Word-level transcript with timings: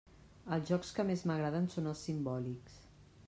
Els 0.55 0.71
jocs 0.71 0.93
que 0.99 1.05
més 1.09 1.23
m'agraden 1.31 1.69
són 1.75 1.91
els 1.91 2.03
simbòlics. 2.09 2.81